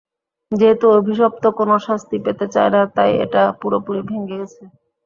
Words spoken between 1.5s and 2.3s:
কোনো শাস্তি